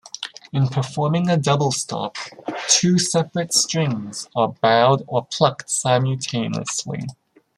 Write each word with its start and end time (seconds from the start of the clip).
In 0.51 0.67
performing 0.67 1.29
a 1.29 1.37
double 1.37 1.71
stop, 1.71 2.17
two 2.67 2.97
separate 2.97 3.53
strings 3.53 4.27
are 4.35 4.47
bowed 4.47 5.03
or 5.05 5.25
plucked 5.27 5.69
simultaneously. 5.69 7.03